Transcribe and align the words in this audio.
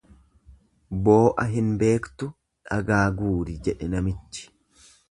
Boo'a 1.09 1.45
hin 1.51 1.69
beektu 1.83 2.31
dhagaa 2.73 3.05
guuri 3.21 3.61
jedhe 3.69 3.93
namichi. 3.95 4.53